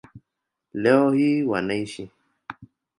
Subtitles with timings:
[0.73, 2.09] Leo hii wanaishi